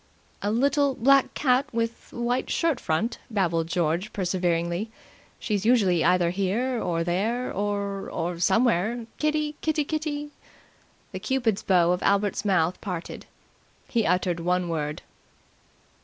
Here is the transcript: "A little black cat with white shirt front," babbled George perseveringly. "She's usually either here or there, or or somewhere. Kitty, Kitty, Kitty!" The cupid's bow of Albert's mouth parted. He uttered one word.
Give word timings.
"A 0.41 0.49
little 0.49 0.95
black 0.95 1.31
cat 1.35 1.71
with 1.71 2.11
white 2.11 2.49
shirt 2.49 2.79
front," 2.79 3.19
babbled 3.29 3.67
George 3.67 4.11
perseveringly. 4.13 4.89
"She's 5.39 5.63
usually 5.63 6.03
either 6.03 6.31
here 6.31 6.81
or 6.81 7.03
there, 7.03 7.53
or 7.53 8.09
or 8.09 8.39
somewhere. 8.39 9.05
Kitty, 9.19 9.57
Kitty, 9.61 9.83
Kitty!" 9.83 10.31
The 11.11 11.19
cupid's 11.19 11.61
bow 11.61 11.91
of 11.91 12.01
Albert's 12.01 12.43
mouth 12.43 12.81
parted. 12.81 13.27
He 13.89 14.07
uttered 14.07 14.39
one 14.39 14.69
word. 14.69 15.03